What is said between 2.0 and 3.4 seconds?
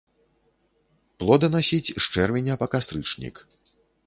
чэрвеня па кастрычнік.